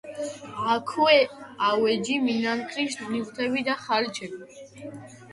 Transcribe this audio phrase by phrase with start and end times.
[0.75, 4.89] აქვეა ავეჯი, მინანქრის ნივთები და ხალიჩები.